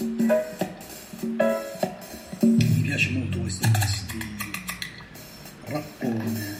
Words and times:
Mi 0.00 0.14
piace 2.82 3.10
molto 3.10 3.40
questo 3.40 3.66
mix 3.66 4.04
di 4.06 4.22
rappone. 5.66 6.56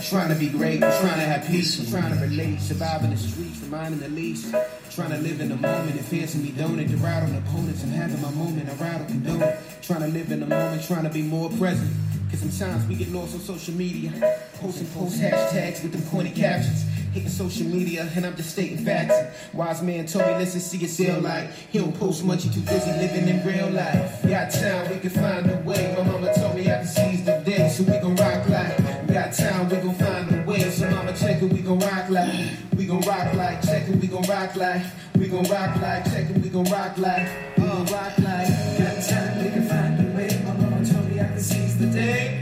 Trying 0.00 0.28
to 0.30 0.34
be 0.34 0.48
great, 0.48 0.80
trying 0.80 1.20
to 1.20 1.26
have 1.26 1.46
peace, 1.46 1.78
I'm 1.78 1.86
trying 1.86 2.12
to 2.12 2.18
relate, 2.20 2.60
survive 2.60 3.04
in 3.04 3.10
the 3.10 3.16
streets, 3.16 3.60
reminding 3.60 4.00
the 4.00 4.08
least. 4.08 4.52
Trying 4.90 5.10
to 5.10 5.18
live 5.18 5.40
in 5.40 5.50
the 5.50 5.54
moment, 5.54 5.94
advancing 5.94 6.42
me 6.42 6.50
donate 6.50 6.90
to 6.90 6.96
ride 6.96 7.22
on 7.22 7.36
opponents. 7.36 7.84
I'm 7.84 7.90
having 7.90 8.20
my 8.20 8.32
moment, 8.32 8.68
I 8.68 8.74
ride 8.74 9.02
on 9.02 9.06
condone 9.06 9.42
it. 9.42 9.56
Trying 9.82 10.00
to 10.00 10.08
live 10.08 10.32
in 10.32 10.40
the 10.40 10.46
moment, 10.46 10.82
trying 10.82 11.04
to 11.04 11.10
be 11.10 11.22
more 11.22 11.48
present. 11.50 11.92
Cause 12.28 12.40
sometimes 12.40 12.88
we 12.88 12.96
get 12.96 13.12
lost 13.12 13.34
on 13.34 13.40
social 13.40 13.74
media, 13.74 14.10
posting 14.54 14.88
post 14.88 15.20
hashtags 15.20 15.82
with 15.84 15.92
them 15.92 16.02
pointy 16.10 16.30
captions. 16.30 16.89
Hitting 17.12 17.28
social 17.28 17.66
media, 17.66 18.08
and 18.14 18.24
I'm 18.24 18.36
just 18.36 18.50
stating 18.50 18.84
facts. 18.84 19.36
Wise 19.52 19.82
man 19.82 20.06
told 20.06 20.26
me, 20.26 20.34
listen, 20.34 20.60
see 20.60 20.84
it 20.84 20.90
still 20.90 21.20
like 21.20 21.50
he 21.52 21.80
don't 21.80 21.98
post 21.98 22.24
much, 22.24 22.44
he 22.44 22.50
too 22.50 22.60
busy 22.60 22.92
living 22.92 23.26
in 23.26 23.44
real 23.44 23.68
life. 23.70 24.22
Got 24.22 24.52
time, 24.52 24.88
we 24.88 25.00
can 25.00 25.10
find 25.10 25.50
a 25.50 25.56
way. 25.56 25.92
My 25.98 26.04
mama 26.04 26.32
told 26.32 26.54
me 26.54 26.70
I 26.70 26.78
can 26.78 26.86
seize 26.86 27.24
the 27.24 27.42
day, 27.44 27.68
so 27.68 27.82
we 27.82 27.98
gon' 27.98 28.14
rock 28.14 28.48
like. 28.48 29.08
Got 29.08 29.32
time, 29.32 29.68
we 29.68 29.76
gon' 29.78 29.94
find 29.96 30.34
a 30.34 30.44
way. 30.46 30.70
So 30.70 30.88
mama 30.88 31.12
check 31.16 31.42
it, 31.42 31.52
we 31.52 31.62
gon' 31.62 31.80
rock 31.80 32.10
like. 32.10 32.50
We 32.76 32.86
gon' 32.86 33.00
rock 33.00 33.34
like, 33.34 33.60
check 33.62 33.88
it, 33.88 33.96
we 33.96 34.06
gon' 34.06 34.22
rock 34.22 34.54
like. 34.54 34.82
We 35.16 35.26
gon' 35.26 35.44
rock 35.44 35.80
like, 35.82 36.04
check 36.04 36.30
it, 36.30 36.38
we 36.38 36.48
gon' 36.48 36.64
rock 36.64 36.96
like. 36.96 37.26
We 37.58 37.64
gon' 37.64 37.86
rock 37.86 38.18
like. 38.18 38.48
Got 38.78 39.02
time, 39.02 39.42
we 39.42 39.50
can 39.50 39.68
find 39.68 39.98
a 39.98 40.16
way. 40.16 40.42
My 40.44 40.52
mama 40.52 40.86
told 40.86 41.10
me 41.10 41.18
I 41.18 41.24
can 41.24 41.40
seize 41.40 41.76
the 41.76 41.86
day. 41.86 42.39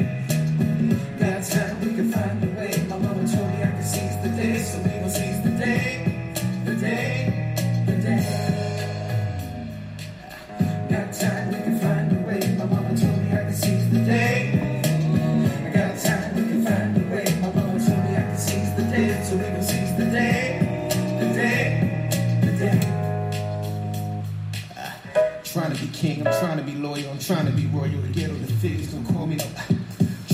King, 26.19 26.27
I'm 26.27 26.41
trying 26.41 26.59
to 26.59 26.65
be 26.65 26.75
loyal, 26.75 27.11
I'm 27.11 27.19
trying 27.19 27.47
to 27.47 27.53
be 27.53 27.67
royal. 27.67 28.01
The 28.03 28.09
ghetto, 28.09 28.35
the 28.35 28.53
figures 28.55 28.93
don't 28.93 29.05
call 29.07 29.27
me 29.27 29.37
no. 29.37 29.45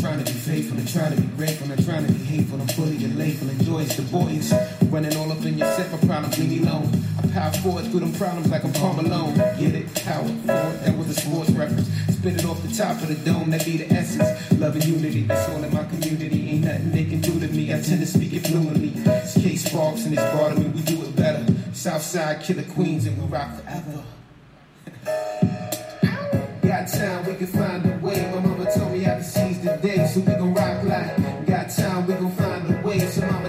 Trying 0.00 0.22
to 0.22 0.32
be 0.32 0.38
faithful 0.38 0.77
and 0.77 0.86
trying 0.86 1.14
to 1.14 1.20
be 1.20 1.27
grateful 1.28 1.70
and 1.70 1.82
trying 1.84 2.06
to 2.06 2.12
be 2.12 2.18
hateful. 2.24 2.60
I'm 2.60 2.68
fully 2.68 3.02
and 3.04 3.64
joyous. 3.64 3.96
The 3.96 4.02
boys 4.02 4.52
running 4.90 5.16
all 5.16 5.32
up 5.32 5.42
in 5.46 5.56
your 5.56 5.70
set. 5.72 5.90
My 5.90 5.98
problems 6.06 6.38
leave 6.38 6.50
me 6.50 6.68
alone. 6.68 6.90
I 7.22 7.27
power 7.28 7.52
forward 7.52 7.86
through 7.86 8.00
them 8.00 8.12
problems 8.12 8.50
like 8.50 8.64
I'm 8.64 8.72
Paul 8.74 8.94
Malone. 8.94 9.34
Get 9.34 9.74
it? 9.74 9.94
Power 10.05 10.28
forward. 10.28 10.80
That 10.84 10.98
was 10.98 11.08
a 11.08 11.14
sports 11.14 11.50
reference. 11.50 11.88
Spit 12.12 12.34
it 12.34 12.44
off 12.44 12.62
the 12.62 12.74
top 12.74 13.00
of 13.00 13.08
the 13.08 13.14
dome. 13.24 13.48
That 13.50 13.64
be 13.64 13.78
the 13.78 13.90
essence. 13.94 14.28
Love 14.60 14.74
and 14.74 14.84
unity. 14.84 15.22
That's 15.22 15.48
all 15.48 15.64
in 15.64 15.72
my 15.72 15.84
community. 15.84 16.50
Ain't 16.50 16.64
nothing 16.64 16.90
they 16.90 17.05
can 17.05 17.20
do 17.22 17.40
to 17.40 17.48
me. 17.48 17.72
I 17.72 17.80
tend 17.80 18.00
to 18.00 18.06
speak 18.06 18.34
it 18.34 18.46
fluently. 18.46 18.92
It's 18.94 19.34
K 19.40 19.56
Sparks 19.56 20.05
and 20.05 20.12
it's 20.12 20.22
of 20.22 20.58
me. 20.58 20.66
We 20.68 20.82
do 20.82 21.02
it 21.02 21.16
better. 21.16 21.46
Southside 21.72 22.42
killer 22.42 22.64
queens 22.74 23.06
and 23.06 23.16
we 23.16 23.27
rock 23.28 23.58
forever. 23.58 24.05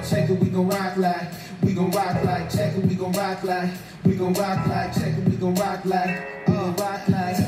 Check 0.10 0.30
it, 0.30 0.40
we 0.40 0.50
gon' 0.50 0.68
rock 0.68 0.98
like. 0.98 1.32
We 1.64 1.74
gon' 1.74 1.92
rock 1.92 2.24
like, 2.24 2.52
check 2.52 2.76
it, 2.76 2.86
we 2.86 2.96
gon' 2.96 3.12
rock 3.14 3.44
like. 3.44 3.72
We 4.04 4.16
gon' 4.16 4.34
rock 4.34 4.68
like, 4.68 4.94
check 4.94 5.18
it, 5.18 5.30
we 5.30 5.36
gon' 5.36 5.56
rock 5.56 5.86
like. 5.86 6.46
Gon' 6.46 6.76
rock 6.76 7.08
like. 7.10 7.45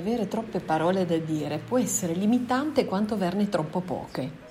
Avere 0.00 0.26
troppe 0.28 0.60
parole 0.60 1.06
da 1.06 1.18
dire 1.18 1.58
può 1.58 1.78
essere 1.78 2.14
limitante 2.14 2.84
quanto 2.84 3.14
averne 3.14 3.48
troppo 3.48 3.80
poche. 3.80 4.48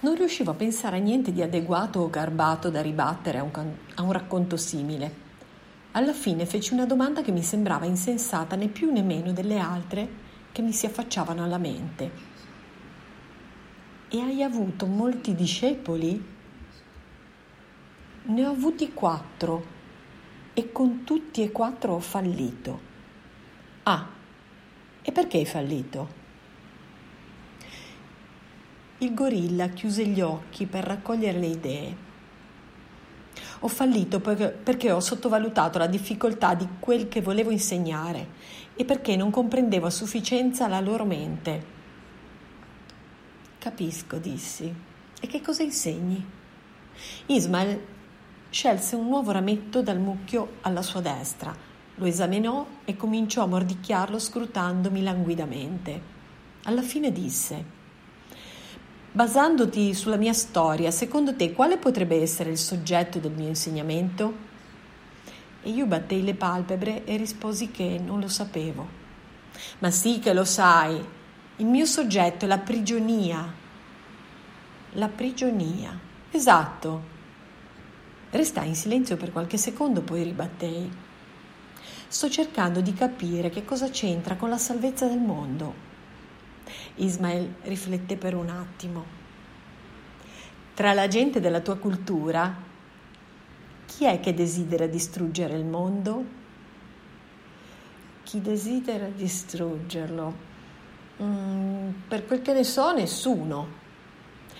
Non 0.00 0.14
riuscivo 0.16 0.50
a 0.50 0.54
pensare 0.54 0.96
a 0.96 1.00
niente 1.00 1.32
di 1.32 1.42
adeguato 1.42 2.00
o 2.00 2.10
garbato 2.10 2.70
da 2.70 2.82
ribattere 2.82 3.38
a 3.38 3.42
un, 3.42 3.50
a 3.94 4.02
un 4.02 4.12
racconto 4.12 4.56
simile. 4.56 5.22
Alla 5.92 6.12
fine 6.12 6.44
feci 6.44 6.72
una 6.72 6.86
domanda 6.86 7.22
che 7.22 7.30
mi 7.30 7.42
sembrava 7.42 7.86
insensata 7.86 8.56
né 8.56 8.68
più 8.68 8.90
né 8.90 9.02
meno 9.02 9.32
delle 9.32 9.58
altre 9.58 10.22
che 10.50 10.60
mi 10.62 10.72
si 10.72 10.86
affacciavano 10.86 11.44
alla 11.44 11.58
mente. 11.58 12.10
E 14.08 14.20
hai 14.20 14.42
avuto 14.42 14.86
molti 14.86 15.34
discepoli? 15.34 16.32
Ne 18.26 18.46
ho 18.46 18.50
avuti 18.50 18.92
quattro 18.92 19.64
e 20.54 20.72
con 20.72 21.04
tutti 21.04 21.42
e 21.42 21.50
quattro 21.50 21.94
ho 21.94 22.00
fallito. 22.00 22.92
Ah, 23.84 24.13
e 25.06 25.12
perché 25.12 25.36
hai 25.36 25.44
fallito? 25.44 26.22
Il 28.98 29.12
gorilla 29.12 29.68
chiuse 29.68 30.06
gli 30.06 30.22
occhi 30.22 30.64
per 30.64 30.84
raccogliere 30.84 31.38
le 31.38 31.46
idee. 31.46 31.96
Ho 33.60 33.68
fallito 33.68 34.20
perché, 34.20 34.90
ho 34.90 35.00
sottovalutato 35.00 35.78
la 35.78 35.86
difficoltà 35.86 36.54
di 36.54 36.66
quel 36.80 37.08
che 37.08 37.20
volevo 37.20 37.50
insegnare 37.50 38.28
e 38.74 38.86
perché 38.86 39.14
non 39.14 39.30
comprendevo 39.30 39.86
a 39.86 39.90
sufficienza 39.90 40.68
la 40.68 40.80
loro 40.80 41.04
mente. 41.04 41.72
Capisco, 43.58 44.16
dissi. 44.16 44.72
E 45.20 45.26
che 45.26 45.42
cosa 45.42 45.62
insegni? 45.62 46.24
Ismael 47.26 47.80
scelse 48.48 48.96
un 48.96 49.08
nuovo 49.08 49.32
rametto 49.32 49.82
dal 49.82 49.98
mucchio 49.98 50.54
alla 50.62 50.82
sua 50.82 51.00
destra, 51.00 51.54
lo 51.96 52.04
esaminò 52.06 52.66
e 52.84 52.96
cominciò 52.96 53.44
a 53.44 53.46
mordicchiarlo 53.46 54.18
scrutandomi 54.18 55.02
languidamente. 55.02 56.00
Alla 56.64 56.82
fine 56.82 57.12
disse: 57.12 57.64
Basandoti 59.12 59.94
sulla 59.94 60.16
mia 60.16 60.32
storia, 60.32 60.90
secondo 60.90 61.36
te 61.36 61.52
quale 61.52 61.76
potrebbe 61.76 62.20
essere 62.20 62.50
il 62.50 62.58
soggetto 62.58 63.18
del 63.18 63.32
mio 63.32 63.48
insegnamento? 63.48 64.52
E 65.62 65.70
io 65.70 65.86
battei 65.86 66.24
le 66.24 66.34
palpebre 66.34 67.04
e 67.04 67.16
risposi 67.16 67.70
che 67.70 68.00
non 68.04 68.18
lo 68.20 68.28
sapevo. 68.28 69.02
Ma 69.78 69.90
sì 69.90 70.18
che 70.18 70.32
lo 70.32 70.44
sai, 70.44 71.02
il 71.56 71.66
mio 71.66 71.86
soggetto 71.86 72.44
è 72.44 72.48
la 72.48 72.58
prigionia. 72.58 73.54
La 74.94 75.08
prigionia. 75.08 75.96
Esatto. 76.32 77.12
Restai 78.30 78.68
in 78.68 78.74
silenzio 78.74 79.16
per 79.16 79.30
qualche 79.30 79.56
secondo, 79.56 80.00
poi 80.02 80.24
ribattei. 80.24 80.90
Sto 82.08 82.30
cercando 82.30 82.80
di 82.80 82.92
capire 82.94 83.50
che 83.50 83.64
cosa 83.64 83.88
c'entra 83.88 84.36
con 84.36 84.48
la 84.48 84.58
salvezza 84.58 85.06
del 85.06 85.18
mondo. 85.18 85.74
Ismael 86.96 87.54
rifletté 87.62 88.16
per 88.16 88.34
un 88.34 88.48
attimo. 88.48 89.04
Tra 90.74 90.92
la 90.92 91.08
gente 91.08 91.40
della 91.40 91.60
tua 91.60 91.76
cultura, 91.76 92.54
chi 93.86 94.04
è 94.04 94.20
che 94.20 94.34
desidera 94.34 94.86
distruggere 94.86 95.56
il 95.56 95.64
mondo? 95.64 96.24
Chi 98.24 98.40
desidera 98.40 99.06
distruggerlo? 99.06 100.52
Mm, 101.22 101.90
per 102.08 102.26
quel 102.26 102.42
che 102.42 102.52
ne 102.52 102.64
so, 102.64 102.92
nessuno. 102.92 103.82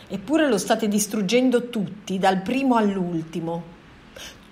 Eppure 0.07 0.49
lo 0.49 0.59
state 0.59 0.87
distruggendo 0.87 1.69
tutti, 1.69 2.19
dal 2.19 2.43
primo 2.43 2.77
all'ultimo. 2.77 3.74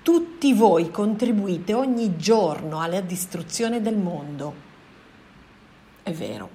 Tutti 0.03 0.53
voi 0.53 0.91
contribuite 0.91 1.75
ogni 1.75 2.17
giorno 2.17 2.81
alla 2.81 3.01
distruzione 3.01 3.81
del 3.81 3.97
mondo. 3.97 4.55
È 6.03 6.11
vero. 6.11 6.51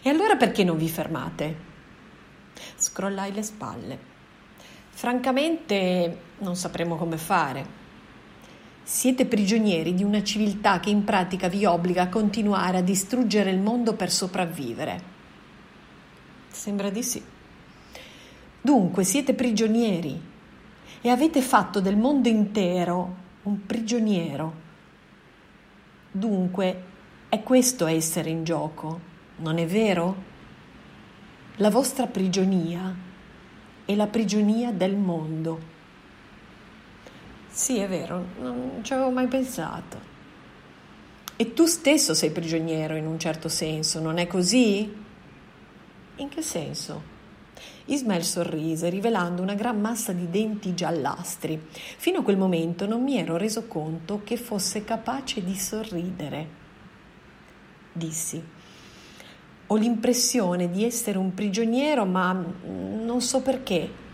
E 0.00 0.08
allora 0.08 0.36
perché 0.36 0.64
non 0.64 0.78
vi 0.78 0.88
fermate? 0.88 1.68
Scrollai 2.76 3.32
le 3.32 3.42
spalle. 3.42 3.98
Francamente 4.88 6.18
non 6.38 6.56
sapremo 6.56 6.96
come 6.96 7.18
fare. 7.18 7.78
Siete 8.82 9.26
prigionieri 9.26 9.94
di 9.94 10.02
una 10.02 10.22
civiltà 10.22 10.80
che 10.80 10.88
in 10.88 11.04
pratica 11.04 11.46
vi 11.48 11.66
obbliga 11.66 12.02
a 12.02 12.08
continuare 12.08 12.78
a 12.78 12.82
distruggere 12.82 13.50
il 13.50 13.60
mondo 13.60 13.92
per 13.92 14.10
sopravvivere. 14.10 15.02
Sembra 16.48 16.88
di 16.88 17.02
sì. 17.02 17.22
Dunque 18.62 19.04
siete 19.04 19.34
prigionieri 19.34 20.29
e 21.00 21.08
avete 21.08 21.40
fatto 21.40 21.80
del 21.80 21.96
mondo 21.96 22.28
intero 22.28 23.16
un 23.42 23.64
prigioniero. 23.64 24.68
Dunque 26.10 26.82
è 27.28 27.42
questo 27.42 27.86
essere 27.86 28.30
in 28.30 28.44
gioco, 28.44 29.00
non 29.36 29.58
è 29.58 29.66
vero? 29.66 30.28
La 31.56 31.70
vostra 31.70 32.06
prigionia 32.06 32.94
è 33.84 33.94
la 33.94 34.06
prigionia 34.06 34.72
del 34.72 34.96
mondo. 34.96 35.78
Sì, 37.48 37.78
è 37.78 37.88
vero, 37.88 38.26
non 38.40 38.80
ci 38.82 38.92
avevo 38.92 39.10
mai 39.10 39.26
pensato. 39.26 40.08
E 41.36 41.54
tu 41.54 41.66
stesso 41.66 42.12
sei 42.14 42.30
prigioniero 42.30 42.96
in 42.96 43.06
un 43.06 43.18
certo 43.18 43.48
senso, 43.48 44.00
non 44.00 44.18
è 44.18 44.26
così? 44.26 44.92
In 46.16 46.28
che 46.28 46.42
senso? 46.42 47.18
Ismael 47.90 48.22
sorrise, 48.22 48.88
rivelando 48.88 49.42
una 49.42 49.54
gran 49.54 49.80
massa 49.80 50.12
di 50.12 50.30
denti 50.30 50.74
giallastri. 50.74 51.60
Fino 51.72 52.20
a 52.20 52.22
quel 52.22 52.36
momento 52.36 52.86
non 52.86 53.02
mi 53.02 53.18
ero 53.18 53.36
reso 53.36 53.66
conto 53.66 54.20
che 54.22 54.36
fosse 54.36 54.84
capace 54.84 55.42
di 55.42 55.56
sorridere. 55.56 56.48
Dissi. 57.92 58.42
Ho 59.66 59.74
l'impressione 59.74 60.70
di 60.70 60.84
essere 60.84 61.18
un 61.18 61.34
prigioniero, 61.34 62.04
ma 62.04 62.32
non 62.32 63.20
so 63.20 63.40
perché. 63.40 64.08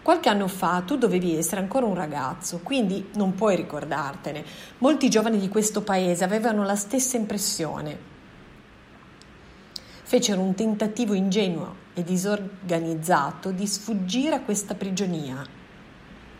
Qualche 0.00 0.28
anno 0.28 0.46
fa 0.46 0.82
tu 0.86 0.96
dovevi 0.96 1.36
essere 1.36 1.60
ancora 1.60 1.86
un 1.86 1.94
ragazzo, 1.94 2.60
quindi 2.62 3.08
non 3.14 3.34
puoi 3.34 3.56
ricordartene. 3.56 4.44
Molti 4.78 5.10
giovani 5.10 5.40
di 5.40 5.48
questo 5.48 5.82
paese 5.82 6.22
avevano 6.22 6.64
la 6.64 6.76
stessa 6.76 7.16
impressione. 7.16 8.14
Fecero 10.04 10.40
un 10.40 10.54
tentativo 10.54 11.14
ingenuo 11.14 11.85
e 11.98 12.04
disorganizzato 12.04 13.52
di 13.52 13.66
sfuggire 13.66 14.34
a 14.34 14.42
questa 14.42 14.74
prigionia, 14.74 15.42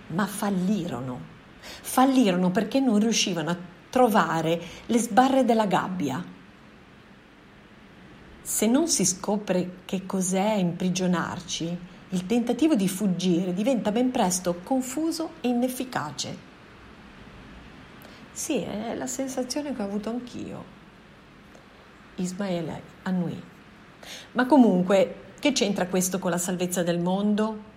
ma 0.09 0.27
fallirono. 0.27 1.19
Fallirono 1.59 2.51
perché 2.51 2.79
non 2.79 2.99
riuscivano 2.99 3.49
a 3.49 3.57
trovare 3.89 4.61
le 4.85 4.99
sbarre 4.99 5.47
della 5.47 5.65
gabbia. 5.65 6.23
Se 8.43 8.67
non 8.67 8.87
si 8.87 9.07
scopre 9.07 9.79
che 9.87 10.05
cos'è 10.05 10.53
imprigionarci, 10.57 11.79
il 12.11 12.27
tentativo 12.27 12.75
di 12.75 12.87
fuggire 12.87 13.55
diventa 13.55 13.91
ben 13.91 14.11
presto 14.11 14.61
confuso 14.63 15.31
e 15.41 15.49
inefficace. 15.49 16.37
Sì, 18.31 18.61
è 18.61 18.95
la 18.95 19.07
sensazione 19.07 19.75
che 19.75 19.81
ho 19.81 19.87
avuto 19.87 20.11
anch'io. 20.11 20.65
Ismaele 22.17 22.83
annui. 23.05 23.43
Ma 24.33 24.45
comunque 24.45 25.25
che 25.39 25.53
c'entra 25.53 25.87
questo 25.87 26.19
con 26.19 26.31
la 26.31 26.39
salvezza 26.39 26.83
del 26.83 26.99
mondo? 26.99 27.75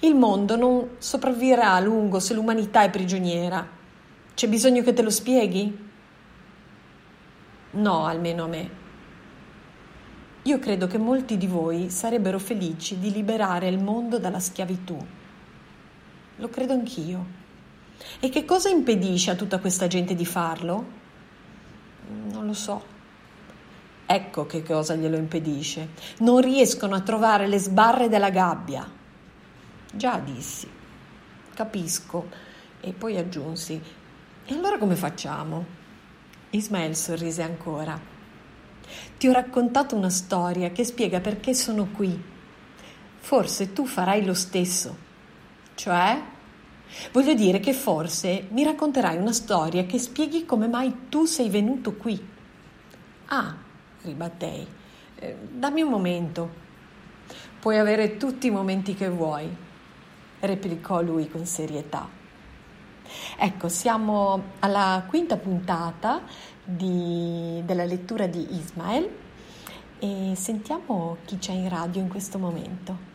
Il 0.00 0.14
mondo 0.14 0.56
non 0.56 0.90
sopravviverà 0.98 1.72
a 1.72 1.80
lungo 1.80 2.20
se 2.20 2.34
l'umanità 2.34 2.82
è 2.82 2.90
prigioniera. 2.90 3.66
C'è 4.34 4.48
bisogno 4.48 4.82
che 4.82 4.92
te 4.92 5.02
lo 5.02 5.10
spieghi? 5.10 5.78
No, 7.72 8.06
almeno 8.06 8.44
a 8.44 8.48
me. 8.48 8.70
Io 10.42 10.58
credo 10.58 10.86
che 10.86 10.98
molti 10.98 11.36
di 11.36 11.46
voi 11.46 11.90
sarebbero 11.90 12.38
felici 12.38 12.98
di 12.98 13.10
liberare 13.10 13.68
il 13.68 13.82
mondo 13.82 14.18
dalla 14.18 14.40
schiavitù. 14.40 14.96
Lo 16.36 16.48
credo 16.48 16.72
anch'io. 16.72 17.42
E 18.20 18.28
che 18.28 18.44
cosa 18.44 18.68
impedisce 18.68 19.30
a 19.30 19.36
tutta 19.36 19.58
questa 19.58 19.86
gente 19.86 20.14
di 20.14 20.26
farlo? 20.26 20.84
Non 22.30 22.46
lo 22.46 22.52
so. 22.52 22.93
Ecco 24.06 24.44
che 24.46 24.62
cosa 24.62 24.94
glielo 24.94 25.16
impedisce. 25.16 25.88
Non 26.18 26.40
riescono 26.40 26.94
a 26.94 27.00
trovare 27.00 27.46
le 27.46 27.58
sbarre 27.58 28.08
della 28.08 28.30
gabbia. 28.30 28.86
Già 29.92 30.18
dissi. 30.18 30.68
Capisco. 31.54 32.28
E 32.80 32.92
poi 32.92 33.16
aggiunsi. 33.16 33.80
E 34.44 34.54
allora 34.54 34.76
come 34.76 34.94
facciamo? 34.94 35.64
Ismael 36.50 36.94
sorrise 36.94 37.42
ancora. 37.42 37.98
Ti 39.16 39.26
ho 39.26 39.32
raccontato 39.32 39.96
una 39.96 40.10
storia 40.10 40.70
che 40.70 40.84
spiega 40.84 41.20
perché 41.20 41.54
sono 41.54 41.86
qui. 41.86 42.22
Forse 43.18 43.72
tu 43.72 43.86
farai 43.86 44.22
lo 44.22 44.34
stesso. 44.34 44.94
Cioè? 45.74 46.22
Voglio 47.10 47.32
dire 47.32 47.58
che 47.58 47.72
forse 47.72 48.46
mi 48.50 48.62
racconterai 48.64 49.16
una 49.16 49.32
storia 49.32 49.84
che 49.86 49.98
spieghi 49.98 50.44
come 50.44 50.68
mai 50.68 51.08
tu 51.08 51.24
sei 51.24 51.48
venuto 51.48 51.94
qui. 51.94 52.32
Ah, 53.26 53.56
ribattei. 54.04 54.66
Eh, 55.16 55.36
dammi 55.50 55.82
un 55.82 55.90
momento. 55.90 56.62
Puoi 57.58 57.78
avere 57.78 58.16
tutti 58.16 58.46
i 58.46 58.50
momenti 58.50 58.94
che 58.94 59.08
vuoi, 59.08 59.48
replicò 60.40 61.00
lui 61.00 61.28
con 61.28 61.46
serietà. 61.46 62.08
Ecco, 63.38 63.68
siamo 63.68 64.42
alla 64.60 65.04
quinta 65.06 65.36
puntata 65.36 66.22
di, 66.62 67.62
della 67.64 67.84
lettura 67.84 68.26
di 68.26 68.56
Ismael 68.56 69.08
e 69.98 70.32
sentiamo 70.34 71.18
chi 71.24 71.38
c'è 71.38 71.52
in 71.52 71.68
radio 71.68 72.00
in 72.02 72.08
questo 72.08 72.38
momento. 72.38 73.12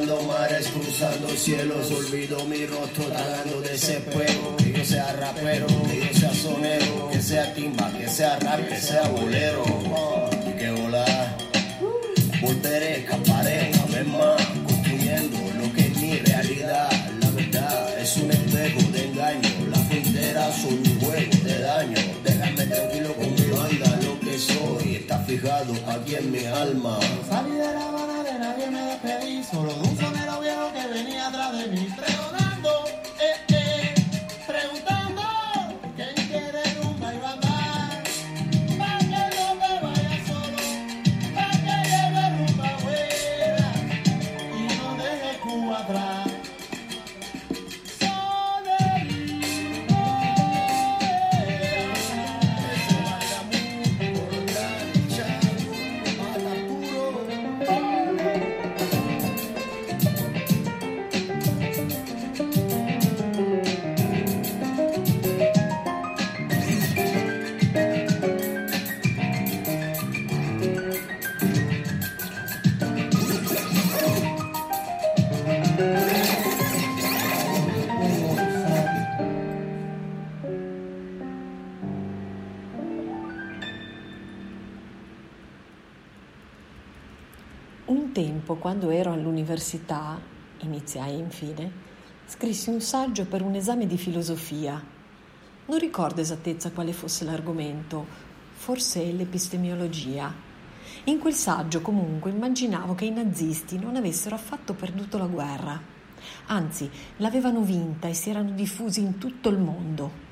Cruzando 0.00 0.22
mares, 0.32 0.66
cruzando 0.68 1.28
cielos, 1.28 1.90
olvido 1.90 2.42
mi 2.46 2.64
rostro 2.64 3.04
tragando 3.04 3.60
desespero. 3.60 4.56
Que 4.56 4.72
yo 4.72 4.82
sea 4.82 5.12
rapero, 5.12 5.66
que 5.66 6.00
yo 6.00 6.18
sea 6.18 6.32
sonero, 6.32 7.10
que 7.12 7.20
sea 7.20 7.52
timba, 7.52 7.92
que 7.92 8.08
sea 8.08 8.38
rap, 8.38 8.66
que 8.66 8.80
sea 8.80 9.06
bolero. 9.08 9.62
Que 10.58 10.70
volar, 10.70 11.36
volveré, 12.40 13.00
escaparé 13.00 13.72
una 13.74 13.94
vez 13.94 14.06
más, 14.06 14.46
construyendo 14.66 15.38
lo 15.60 15.72
que 15.74 15.80
es 15.82 15.96
mi 15.96 16.16
realidad. 16.16 16.90
La 17.20 17.30
verdad 17.32 17.98
es 18.00 18.16
un 18.16 18.30
espejo 18.30 18.90
de 18.92 19.04
engaño, 19.04 19.50
las 19.70 19.86
fronteras 19.86 20.56
son 20.62 20.78
un 20.78 21.00
juego 21.00 21.44
de 21.44 21.58
daño. 21.58 21.98
Déjame 22.24 22.66
tranquilo 22.66 23.14
con 23.16 23.34
mi 23.34 23.50
banda, 23.50 24.00
lo 24.02 24.18
que 24.18 24.38
soy 24.38 24.96
está 24.96 25.18
fijado 25.24 25.74
aquí 25.86 26.14
en 26.14 26.32
mi 26.32 26.46
alma. 26.46 26.98
Nadie 28.60 28.72
me 28.72 28.82
despedí, 28.82 29.42
solo 29.42 29.72
de 29.72 29.80
un 29.88 29.96
sonero 29.96 30.38
viejo 30.40 30.70
que 30.74 30.86
venía 30.88 31.28
atrás 31.28 31.56
de 31.56 31.66
mí, 31.68 31.88
tempo, 88.50 88.56
quando 88.56 88.90
ero 88.90 89.12
all'università, 89.12 90.18
iniziai 90.60 91.18
infine, 91.18 91.70
scrissi 92.26 92.70
un 92.70 92.80
saggio 92.80 93.24
per 93.26 93.42
un 93.42 93.54
esame 93.54 93.86
di 93.86 93.96
filosofia. 93.96 94.82
Non 95.66 95.78
ricordo 95.78 96.20
esattezza 96.20 96.72
quale 96.72 96.92
fosse 96.92 97.24
l'argomento, 97.24 98.04
forse 98.54 99.12
l'epistemiologia. 99.12 100.32
In 101.04 101.18
quel 101.18 101.34
saggio 101.34 101.80
comunque 101.80 102.30
immaginavo 102.30 102.94
che 102.94 103.04
i 103.04 103.12
nazisti 103.12 103.78
non 103.78 103.96
avessero 103.96 104.34
affatto 104.34 104.74
perduto 104.74 105.18
la 105.18 105.26
guerra. 105.26 105.80
Anzi, 106.46 106.90
l'avevano 107.18 107.60
vinta 107.60 108.08
e 108.08 108.14
si 108.14 108.30
erano 108.30 108.50
diffusi 108.50 109.00
in 109.00 109.18
tutto 109.18 109.48
il 109.48 109.58
mondo. 109.58 110.28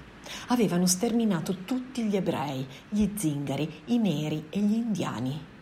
Avevano 0.48 0.86
sterminato 0.86 1.58
tutti 1.64 2.02
gli 2.04 2.16
ebrei, 2.16 2.66
gli 2.88 3.08
zingari, 3.14 3.82
i 3.86 3.98
neri 3.98 4.46
e 4.50 4.58
gli 4.58 4.74
indiani. 4.74 5.56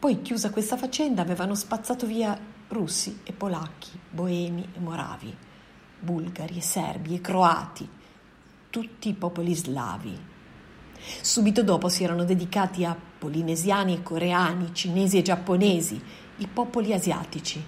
Poi, 0.00 0.22
chiusa 0.22 0.48
questa 0.48 0.78
faccenda, 0.78 1.20
avevano 1.20 1.54
spazzato 1.54 2.06
via 2.06 2.34
russi 2.68 3.20
e 3.22 3.34
polacchi, 3.34 3.90
boemi 4.08 4.66
e 4.74 4.80
moravi, 4.80 5.36
bulgari 5.98 6.56
e 6.56 6.62
serbi 6.62 7.16
e 7.16 7.20
croati, 7.20 7.86
tutti 8.70 9.10
i 9.10 9.12
popoli 9.12 9.54
slavi. 9.54 10.18
Subito 11.20 11.62
dopo 11.62 11.90
si 11.90 12.02
erano 12.02 12.24
dedicati 12.24 12.82
a 12.82 12.96
polinesiani 13.18 13.92
e 13.92 14.02
coreani, 14.02 14.70
cinesi 14.72 15.18
e 15.18 15.22
giapponesi, 15.22 16.00
i 16.38 16.46
popoli 16.46 16.94
asiatici. 16.94 17.62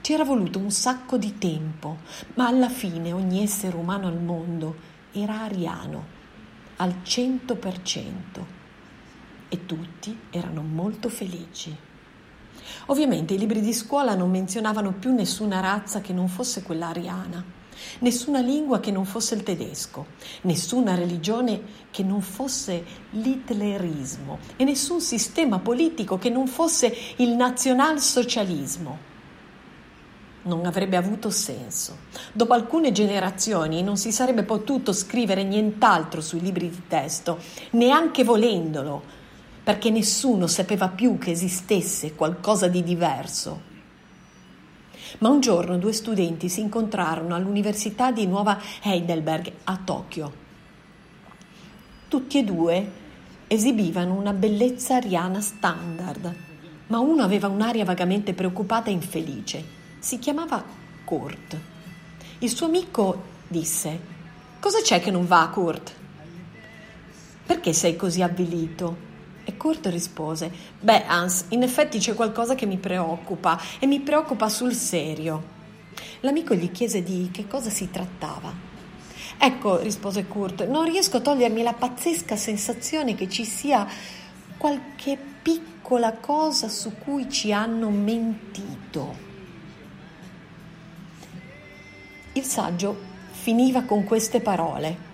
C'era 0.00 0.22
voluto 0.22 0.60
un 0.60 0.70
sacco 0.70 1.18
di 1.18 1.36
tempo, 1.36 1.96
ma 2.34 2.46
alla 2.46 2.68
fine 2.68 3.12
ogni 3.12 3.42
essere 3.42 3.74
umano 3.74 4.06
al 4.06 4.22
mondo 4.22 4.76
era 5.10 5.40
ariano, 5.40 6.06
al 6.76 6.94
100%, 7.04 8.58
e 9.50 9.66
tutti 9.66 10.16
erano 10.30 10.62
molto 10.62 11.10
felici. 11.10 11.76
Ovviamente 12.86 13.34
i 13.34 13.38
libri 13.38 13.60
di 13.60 13.74
scuola 13.74 14.14
non 14.14 14.30
menzionavano 14.30 14.92
più 14.92 15.12
nessuna 15.12 15.60
razza 15.60 16.00
che 16.00 16.12
non 16.12 16.28
fosse 16.28 16.62
quella 16.62 16.88
ariana, 16.88 17.44
nessuna 18.00 18.40
lingua 18.40 18.80
che 18.80 18.90
non 18.90 19.04
fosse 19.04 19.34
il 19.34 19.42
tedesco, 19.42 20.06
nessuna 20.42 20.94
religione 20.94 21.60
che 21.90 22.02
non 22.02 22.20
fosse 22.20 22.84
l'hitlerismo 23.10 24.38
e 24.56 24.64
nessun 24.64 25.00
sistema 25.00 25.58
politico 25.58 26.16
che 26.16 26.30
non 26.30 26.46
fosse 26.46 26.94
il 27.16 27.30
nazionalsocialismo. 27.30 29.08
Non 30.42 30.64
avrebbe 30.64 30.96
avuto 30.96 31.28
senso. 31.28 31.98
Dopo 32.32 32.54
alcune 32.54 32.92
generazioni 32.92 33.82
non 33.82 33.98
si 33.98 34.10
sarebbe 34.10 34.42
potuto 34.42 34.92
scrivere 34.94 35.44
nient'altro 35.44 36.22
sui 36.22 36.40
libri 36.40 36.70
di 36.70 36.82
testo, 36.88 37.38
neanche 37.72 38.24
volendolo, 38.24 39.18
perché 39.70 39.90
nessuno 39.90 40.48
sapeva 40.48 40.88
più 40.88 41.16
che 41.16 41.30
esistesse 41.30 42.16
qualcosa 42.16 42.66
di 42.66 42.82
diverso. 42.82 43.60
Ma 45.18 45.28
un 45.28 45.38
giorno 45.38 45.78
due 45.78 45.92
studenti 45.92 46.48
si 46.48 46.58
incontrarono 46.58 47.36
all'Università 47.36 48.10
di 48.10 48.26
Nuova 48.26 48.60
Heidelberg 48.82 49.52
a 49.62 49.78
Tokyo. 49.84 50.32
Tutti 52.08 52.38
e 52.38 52.42
due 52.42 52.90
esibivano 53.46 54.14
una 54.14 54.32
bellezza 54.32 54.96
ariana 54.96 55.40
standard, 55.40 56.34
ma 56.88 56.98
uno 56.98 57.22
aveva 57.22 57.46
un'aria 57.46 57.84
vagamente 57.84 58.34
preoccupata 58.34 58.90
e 58.90 58.94
infelice. 58.94 59.64
Si 60.00 60.18
chiamava 60.18 60.64
Kurt. 61.04 61.56
Il 62.40 62.50
suo 62.50 62.66
amico 62.66 63.22
disse: 63.46 64.00
Cosa 64.58 64.80
c'è 64.80 64.98
che 64.98 65.12
non 65.12 65.28
va, 65.28 65.48
Kurt? 65.48 65.94
Perché 67.46 67.72
sei 67.72 67.94
così 67.94 68.20
avvilito? 68.20 69.09
E 69.50 69.56
Kurt 69.56 69.86
rispose: 69.86 70.48
Beh, 70.78 71.06
Hans, 71.06 71.46
in 71.48 71.64
effetti 71.64 71.98
c'è 71.98 72.14
qualcosa 72.14 72.54
che 72.54 72.66
mi 72.66 72.76
preoccupa 72.76 73.60
e 73.80 73.86
mi 73.86 73.98
preoccupa 73.98 74.48
sul 74.48 74.74
serio. 74.74 75.58
L'amico 76.20 76.54
gli 76.54 76.70
chiese 76.70 77.02
di 77.02 77.30
che 77.32 77.48
cosa 77.48 77.68
si 77.68 77.90
trattava. 77.90 78.52
Ecco, 79.36 79.80
rispose 79.80 80.26
Kurt, 80.26 80.68
non 80.68 80.84
riesco 80.84 81.16
a 81.16 81.20
togliermi 81.20 81.62
la 81.62 81.72
pazzesca 81.72 82.36
sensazione 82.36 83.16
che 83.16 83.28
ci 83.28 83.44
sia 83.44 83.88
qualche 84.56 85.18
piccola 85.42 86.12
cosa 86.12 86.68
su 86.68 86.92
cui 86.98 87.28
ci 87.28 87.52
hanno 87.52 87.90
mentito. 87.90 89.28
Il 92.34 92.44
saggio 92.44 92.96
finiva 93.32 93.82
con 93.82 94.04
queste 94.04 94.40
parole. 94.40 95.09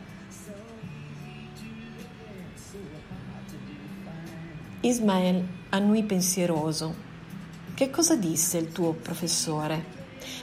Ismael 4.80 5.42
annui 5.70 6.02
pensieroso. 6.02 6.94
Che 7.74 7.90
cosa 7.90 8.14
disse 8.14 8.58
il 8.58 8.72
tuo 8.72 8.92
professore? 8.92 9.94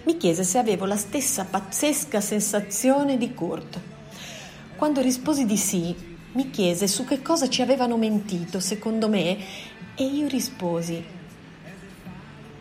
Mi 0.06 0.18
chiese 0.18 0.44
se 0.44 0.58
avevo 0.58 0.86
la 0.86 0.98
stessa 0.98 1.46
pazzesca 1.46 2.20
sensazione 2.20 3.18
di 3.18 3.34
Kurt. 3.34 3.80
Quando 4.76 5.02
risposi 5.02 5.46
di 5.46 5.58
sì, 5.58 5.96
mi 6.32 6.50
chiese 6.50 6.88
su 6.88 7.06
che 7.06 7.22
cosa 7.22 7.48
ci 7.48 7.62
avevano 7.62 7.96
mentito, 7.96 8.60
secondo 8.60 9.08
me, 9.08 9.38
e 9.94 10.04
io 10.04 10.28
risposi, 10.28 11.04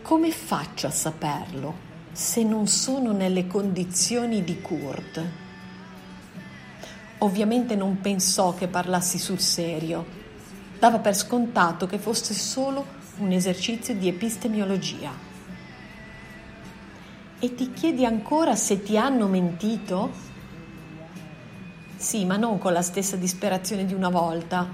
come 0.03 0.31
faccio 0.31 0.85
a 0.85 0.91
saperlo 0.91 1.91
se 2.11 2.43
non 2.43 2.67
sono 2.67 3.13
nelle 3.13 3.47
condizioni 3.47 4.43
di 4.43 4.61
Kurt? 4.61 5.21
Ovviamente 7.17 7.75
non 7.75 7.99
pensò 7.99 8.53
che 8.53 8.67
parlassi 8.67 9.17
sul 9.17 9.39
serio 9.39 10.21
dava 10.83 10.99
per 10.99 11.15
scontato 11.15 11.85
che 11.85 11.97
fosse 11.97 12.33
solo 12.33 12.85
un 13.19 13.31
esercizio 13.31 13.95
di 13.95 14.09
epistemiologia. 14.09 15.11
E 17.39 17.55
ti 17.55 17.71
chiedi 17.71 18.03
ancora 18.03 18.57
se 18.57 18.83
ti 18.83 18.97
hanno 18.97 19.27
mentito? 19.27 20.11
Sì, 21.95 22.25
ma 22.25 22.35
non 22.35 22.57
con 22.57 22.73
la 22.73 22.81
stessa 22.81 23.15
disperazione 23.15 23.85
di 23.85 23.93
una 23.93 24.09
volta. 24.09 24.67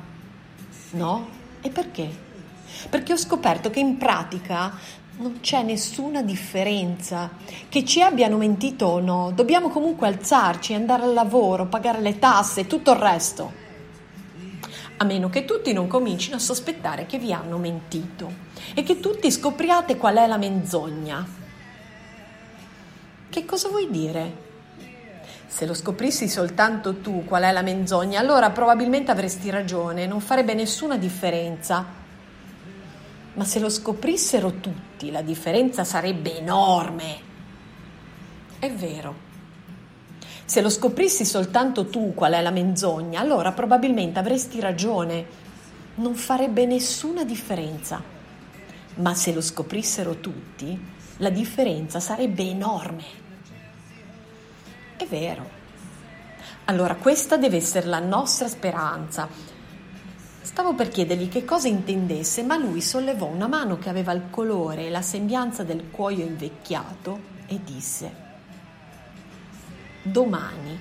No? 0.94 1.28
E 1.62 1.70
perché? 1.70 2.10
Perché 2.90 3.14
ho 3.14 3.18
scoperto 3.18 3.70
che 3.70 3.80
in 3.80 3.98
pratica 3.98 4.76
non 5.18 5.42
c'è 5.42 5.62
nessuna 5.62 6.24
differenza. 6.24 7.30
Che 7.70 7.86
ci 7.86 8.02
abbiano 8.02 8.38
mentito 8.38 8.88
o 8.88 9.00
no, 9.00 9.32
dobbiamo 9.32 9.70
comunque 9.70 10.08
alzarci, 10.08 10.74
andare 10.74 11.04
al 11.04 11.14
lavoro, 11.14 11.68
pagare 11.68 12.02
le 12.02 12.18
tasse 12.18 12.62
e 12.62 12.68
tutto 12.68 12.94
il 12.94 12.98
resto 12.98 13.68
a 15.02 15.06
meno 15.06 15.30
che 15.30 15.46
tutti 15.46 15.72
non 15.72 15.88
comincino 15.88 16.36
a 16.36 16.40
sospettare 16.40 17.06
che 17.06 17.18
vi 17.18 17.32
hanno 17.32 17.58
mentito 17.58 18.32
e 18.74 18.84
che 18.84 19.00
tutti 19.00 19.32
scopriate 19.32 19.96
qual 19.96 20.18
è 20.18 20.28
la 20.28 20.38
menzogna. 20.38 21.26
Che 23.30 23.46
cosa 23.46 23.70
vuoi 23.70 23.90
dire? 23.90 24.48
Se 25.48 25.66
lo 25.66 25.74
scoprissi 25.74 26.28
soltanto 26.28 26.98
tu 26.98 27.24
qual 27.24 27.44
è 27.44 27.52
la 27.52 27.62
menzogna, 27.62 28.20
allora 28.20 28.50
probabilmente 28.50 29.10
avresti 29.10 29.50
ragione, 29.50 30.06
non 30.06 30.20
farebbe 30.20 30.54
nessuna 30.54 30.98
differenza. 30.98 31.86
Ma 33.34 33.46
se 33.46 33.60
lo 33.60 33.70
scoprissero 33.70 34.56
tutti, 34.60 35.12
la 35.12 35.22
differenza 35.22 35.86
sarebbe 35.86 36.38
enorme. 36.38 37.18
È 38.60 38.70
vero. 38.70 39.29
Se 40.50 40.62
lo 40.62 40.70
scoprissi 40.72 41.26
soltanto 41.26 41.90
tu 41.90 42.16
qual 42.16 42.34
è 42.34 42.42
la 42.42 42.50
menzogna, 42.50 43.20
allora 43.20 43.52
probabilmente 43.52 44.18
avresti 44.18 44.60
ragione. 44.60 45.24
Non 45.98 46.16
farebbe 46.16 46.66
nessuna 46.66 47.24
differenza. 47.24 48.02
Ma 48.96 49.14
se 49.14 49.32
lo 49.32 49.42
scoprissero 49.42 50.16
tutti, 50.16 50.76
la 51.18 51.30
differenza 51.30 52.00
sarebbe 52.00 52.50
enorme. 52.50 53.04
È 54.98 55.06
vero. 55.06 55.48
Allora 56.66 56.96
questa 56.96 57.38
deve 57.38 57.58
essere 57.58 57.86
la 57.86 58.00
nostra 58.00 58.48
speranza. 58.48 59.28
Stavo 60.42 60.74
per 60.74 60.90
chiedergli 60.90 61.30
che 61.30 61.46
cosa 61.46 61.68
intendesse, 61.68 62.42
ma 62.42 62.58
lui 62.58 62.82
sollevò 62.82 63.28
una 63.28 63.48
mano 63.48 63.78
che 63.78 63.90
aveva 63.90 64.14
il 64.14 64.32
colore 64.32 64.88
e 64.88 64.90
la 64.90 65.04
sembianza 65.04 65.62
del 65.62 65.92
cuoio 65.92 66.26
invecchiato 66.26 67.20
e 67.46 67.60
disse 67.64 68.29
domani. 70.04 70.80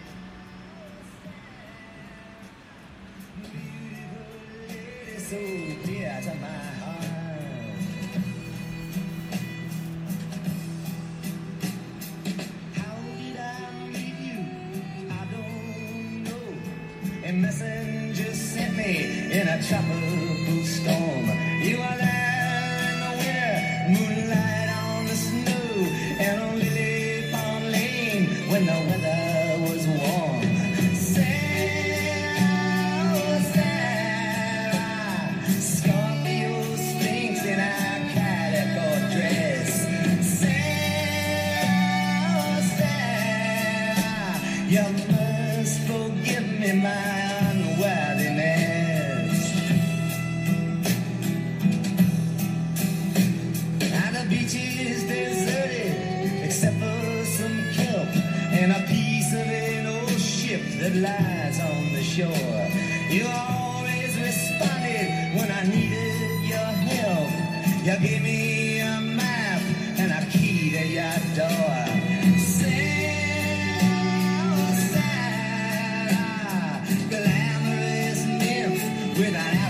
A 6.11 6.78
You 44.69 44.83
must 44.83 45.81
forgive 45.89 46.47
me 46.61 46.73
my 46.75 46.91
unworthiness. 47.51 49.37
And 53.81 54.15
the 54.15 54.27
beach 54.29 54.55
is 54.55 55.05
deserted, 55.05 56.45
except 56.45 56.77
for 56.77 57.25
some 57.25 57.59
kelp 57.77 58.09
and 58.53 58.73
a 58.73 58.87
piece 58.87 59.33
of 59.33 59.49
an 59.49 59.87
old 59.87 60.21
ship 60.21 60.61
that 60.81 60.95
lies 60.97 61.59
on 61.61 61.93
the 61.95 62.03
shore. 62.03 62.69
You 63.09 63.27
without 79.19 79.68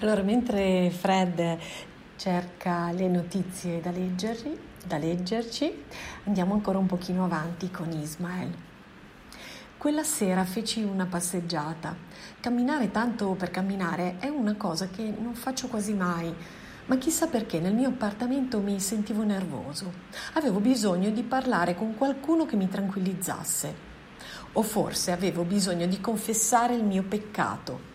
Allora, 0.00 0.22
mentre 0.22 0.90
Fred 0.90 1.58
cerca 2.16 2.92
le 2.92 3.08
notizie 3.08 3.80
da, 3.80 3.90
leggerci, 3.90 4.58
da 4.84 4.98
leggerci, 4.98 5.84
andiamo 6.24 6.52
ancora 6.52 6.78
un 6.78 6.86
pochino 6.86 7.24
avanti 7.24 7.70
con 7.70 7.90
Ismael. 7.92 8.52
Quella 9.78 10.02
sera 10.02 10.44
feci 10.44 10.82
una 10.82 11.06
passeggiata. 11.06 11.96
Camminare 12.40 12.90
tanto 12.90 13.30
per 13.32 13.50
camminare 13.50 14.16
è 14.18 14.28
una 14.28 14.54
cosa 14.56 14.88
che 14.88 15.14
non 15.18 15.34
faccio 15.34 15.68
quasi 15.68 15.94
mai, 15.94 16.34
ma 16.86 16.96
chissà 16.98 17.26
perché 17.26 17.58
nel 17.60 17.74
mio 17.74 17.88
appartamento 17.88 18.60
mi 18.60 18.78
sentivo 18.80 19.22
nervoso. 19.22 19.92
Avevo 20.34 20.60
bisogno 20.60 21.10
di 21.10 21.22
parlare 21.22 21.74
con 21.74 21.94
qualcuno 21.96 22.46
che 22.46 22.56
mi 22.56 22.68
tranquillizzasse. 22.68 23.74
O 24.52 24.62
forse 24.62 25.12
avevo 25.12 25.42
bisogno 25.44 25.86
di 25.86 26.00
confessare 26.00 26.74
il 26.74 26.84
mio 26.84 27.02
peccato. 27.02 27.94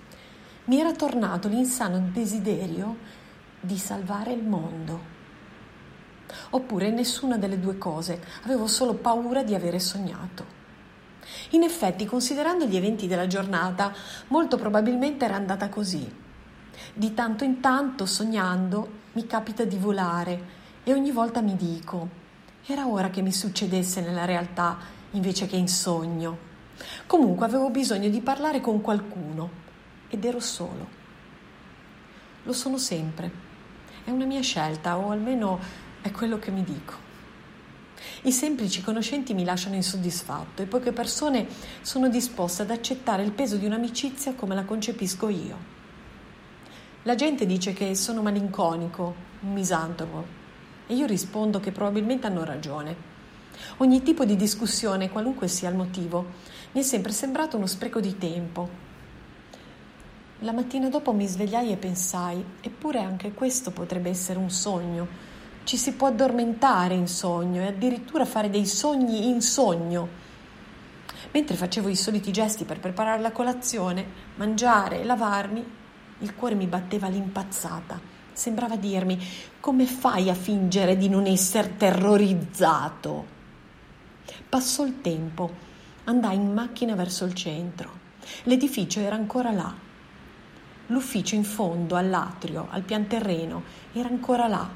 Mi 0.65 0.79
era 0.79 0.91
tornato 0.91 1.47
l'insano 1.47 2.09
desiderio 2.11 2.95
di 3.59 3.77
salvare 3.77 4.31
il 4.31 4.43
mondo. 4.43 4.99
Oppure 6.51 6.91
nessuna 6.91 7.37
delle 7.37 7.59
due 7.59 7.79
cose, 7.79 8.21
avevo 8.43 8.67
solo 8.67 8.93
paura 8.93 9.41
di 9.41 9.55
avere 9.55 9.79
sognato. 9.79 10.59
In 11.51 11.63
effetti, 11.63 12.05
considerando 12.05 12.65
gli 12.65 12.75
eventi 12.75 13.07
della 13.07 13.25
giornata, 13.25 13.91
molto 14.27 14.57
probabilmente 14.57 15.25
era 15.25 15.33
andata 15.33 15.67
così. 15.67 16.07
Di 16.93 17.13
tanto 17.15 17.43
in 17.43 17.59
tanto, 17.59 18.05
sognando, 18.05 18.99
mi 19.13 19.25
capita 19.25 19.63
di 19.63 19.77
volare 19.77 20.59
e 20.83 20.93
ogni 20.93 21.11
volta 21.11 21.41
mi 21.41 21.55
dico, 21.55 22.07
era 22.67 22.85
ora 22.85 23.09
che 23.09 23.23
mi 23.23 23.31
succedesse 23.31 23.99
nella 24.01 24.25
realtà 24.25 24.77
invece 25.11 25.47
che 25.47 25.55
in 25.55 25.67
sogno. 25.67 26.49
Comunque 27.07 27.47
avevo 27.47 27.71
bisogno 27.71 28.09
di 28.09 28.21
parlare 28.21 28.61
con 28.61 28.79
qualcuno 28.81 29.69
ed 30.11 30.23
ero 30.23 30.39
solo. 30.39 30.99
Lo 32.43 32.53
sono 32.53 32.77
sempre. 32.77 33.31
È 34.03 34.11
una 34.11 34.25
mia 34.25 34.41
scelta, 34.41 34.97
o 34.97 35.09
almeno 35.09 35.59
è 36.01 36.11
quello 36.11 36.37
che 36.37 36.51
mi 36.51 36.63
dico. 36.63 37.09
I 38.23 38.31
semplici 38.31 38.83
conoscenti 38.83 39.33
mi 39.33 39.43
lasciano 39.43 39.75
insoddisfatto 39.75 40.61
e 40.61 40.65
poche 40.65 40.91
persone 40.91 41.47
sono 41.81 42.09
disposte 42.09 42.61
ad 42.63 42.71
accettare 42.71 43.23
il 43.23 43.31
peso 43.31 43.57
di 43.57 43.65
un'amicizia 43.65 44.33
come 44.33 44.53
la 44.53 44.65
concepisco 44.65 45.29
io. 45.29 45.57
La 47.03 47.15
gente 47.15 47.45
dice 47.45 47.73
che 47.73 47.95
sono 47.95 48.21
malinconico, 48.21 49.15
un 49.41 49.53
misantropo, 49.53 50.39
e 50.87 50.93
io 50.93 51.05
rispondo 51.05 51.59
che 51.59 51.71
probabilmente 51.71 52.27
hanno 52.27 52.43
ragione. 52.43 53.09
Ogni 53.77 54.03
tipo 54.03 54.25
di 54.25 54.35
discussione, 54.35 55.09
qualunque 55.09 55.47
sia 55.47 55.69
il 55.69 55.75
motivo, 55.75 56.25
mi 56.73 56.81
è 56.81 56.83
sempre 56.83 57.11
sembrato 57.11 57.57
uno 57.57 57.65
spreco 57.65 57.99
di 57.99 58.17
tempo. 58.17 58.90
La 60.43 60.53
mattina 60.53 60.89
dopo 60.89 61.13
mi 61.13 61.27
svegliai 61.27 61.71
e 61.71 61.77
pensai, 61.77 62.43
eppure 62.61 62.97
anche 62.99 63.31
questo 63.31 63.69
potrebbe 63.69 64.09
essere 64.09 64.39
un 64.39 64.49
sogno. 64.49 65.07
Ci 65.63 65.77
si 65.77 65.93
può 65.93 66.07
addormentare 66.07 66.95
in 66.95 67.07
sogno 67.07 67.61
e 67.61 67.67
addirittura 67.67 68.25
fare 68.25 68.49
dei 68.49 68.65
sogni 68.65 69.27
in 69.29 69.41
sogno. 69.41 70.07
Mentre 71.31 71.55
facevo 71.55 71.89
i 71.89 71.95
soliti 71.95 72.31
gesti 72.31 72.63
per 72.63 72.79
preparare 72.79 73.21
la 73.21 73.31
colazione, 73.31 74.03
mangiare 74.37 75.01
e 75.01 75.03
lavarmi, 75.03 75.63
il 76.17 76.33
cuore 76.33 76.55
mi 76.55 76.65
batteva 76.65 77.05
all'impazzata. 77.05 78.01
Sembrava 78.33 78.77
dirmi: 78.77 79.19
come 79.59 79.85
fai 79.85 80.27
a 80.31 80.33
fingere 80.33 80.97
di 80.97 81.07
non 81.07 81.27
essere 81.27 81.77
terrorizzato? 81.77 83.25
Passò 84.49 84.87
il 84.87 85.01
tempo, 85.01 85.51
andai 86.05 86.37
in 86.37 86.51
macchina 86.51 86.95
verso 86.95 87.25
il 87.25 87.35
centro. 87.35 87.91
L'edificio 88.45 89.01
era 89.01 89.13
ancora 89.13 89.51
là. 89.51 89.89
L'ufficio 90.91 91.35
in 91.35 91.45
fondo, 91.45 91.95
all'atrio, 91.95 92.67
al 92.69 92.81
pian 92.81 93.07
terreno, 93.07 93.63
era 93.93 94.09
ancora 94.09 94.49
là 94.49 94.69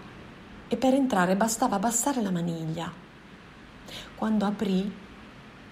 e 0.65 0.77
per 0.77 0.93
entrare 0.93 1.35
bastava 1.35 1.75
abbassare 1.75 2.21
la 2.21 2.31
maniglia. 2.31 2.89
Quando 4.15 4.45
aprì, 4.45 4.89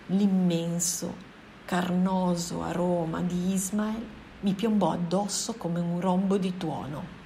l'immenso, 0.08 1.16
carnoso 1.64 2.62
aroma 2.62 3.22
di 3.22 3.54
Ismael 3.54 4.06
mi 4.42 4.54
piombò 4.54 4.92
addosso 4.92 5.54
come 5.54 5.80
un 5.80 6.02
rombo 6.02 6.38
di 6.38 6.58
tuono. 6.58 7.22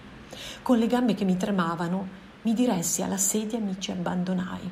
Con 0.61 0.77
le 0.77 0.85
gambe 0.85 1.15
che 1.15 1.25
mi 1.25 1.37
tremavano, 1.37 2.07
mi 2.43 2.53
diressi 2.53 3.01
alla 3.01 3.17
sedia 3.17 3.57
e 3.57 3.61
mi 3.61 3.79
ci 3.79 3.89
abbandonai. 3.89 4.71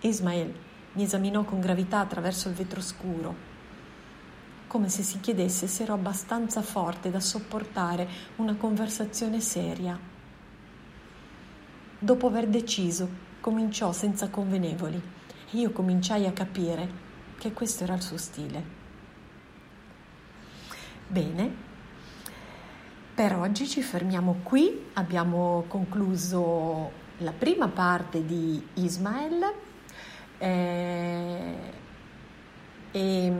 Ismael 0.00 0.54
mi 0.92 1.02
esaminò 1.04 1.42
con 1.44 1.58
gravità 1.58 2.00
attraverso 2.00 2.48
il 2.48 2.54
vetro 2.54 2.82
scuro, 2.82 3.48
come 4.70 4.88
se 4.88 5.02
si 5.02 5.18
chiedesse 5.18 5.66
se 5.66 5.82
ero 5.82 5.94
abbastanza 5.94 6.62
forte 6.62 7.10
da 7.10 7.18
sopportare 7.18 8.08
una 8.36 8.54
conversazione 8.54 9.40
seria. 9.40 9.98
Dopo 11.98 12.28
aver 12.28 12.46
deciso, 12.46 13.08
cominciò 13.40 13.90
senza 13.90 14.28
convenevoli 14.28 15.02
e 15.50 15.58
io 15.58 15.72
cominciai 15.72 16.24
a 16.26 16.32
capire 16.32 16.88
che 17.36 17.52
questo 17.52 17.82
era 17.82 17.94
il 17.94 18.02
suo 18.02 18.16
stile. 18.16 18.64
Bene, 21.08 21.52
per 23.12 23.34
oggi 23.34 23.66
ci 23.66 23.82
fermiamo 23.82 24.38
qui, 24.44 24.86
abbiamo 24.92 25.64
concluso 25.66 26.92
la 27.18 27.32
prima 27.32 27.66
parte 27.66 28.24
di 28.24 28.64
Ismael 28.74 29.52
eh, 30.38 31.54
e 32.92 33.32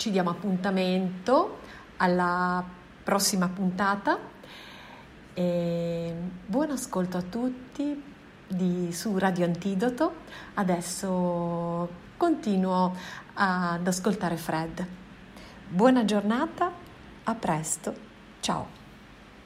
ci 0.00 0.10
diamo 0.10 0.30
appuntamento 0.30 1.58
alla 1.98 2.64
prossima 3.04 3.48
puntata. 3.48 4.18
E 5.34 6.14
buon 6.46 6.70
ascolto 6.70 7.18
a 7.18 7.22
tutti 7.22 8.02
di, 8.48 8.92
su 8.92 9.18
Radio 9.18 9.44
Antidoto. 9.44 10.14
Adesso 10.54 11.88
continuo 12.16 12.96
ad 13.34 13.86
ascoltare 13.86 14.38
Fred. 14.38 14.86
Buona 15.68 16.06
giornata, 16.06 16.72
a 17.24 17.34
presto, 17.34 17.94
ciao. 18.40 18.79